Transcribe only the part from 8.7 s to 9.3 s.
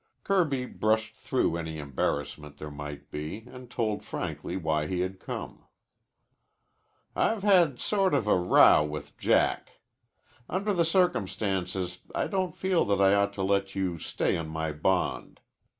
with